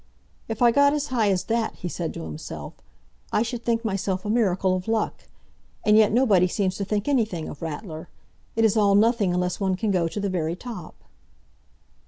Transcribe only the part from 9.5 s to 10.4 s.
one can go to the